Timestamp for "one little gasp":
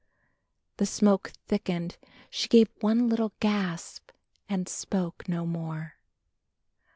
2.79-4.09